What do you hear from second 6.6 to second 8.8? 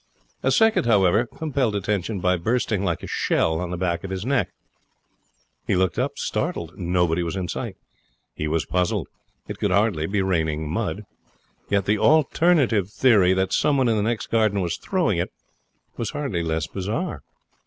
Nobody was in sight. He was